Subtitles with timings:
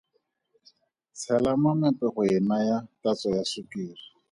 [1.17, 4.03] Tshela mamepe go e naya tatso ya sukiri.